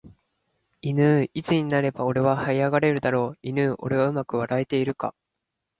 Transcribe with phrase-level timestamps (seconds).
[0.81, 5.13] いぬーいつになれば俺は這い上がれるだろういぬー俺はうまく笑えているか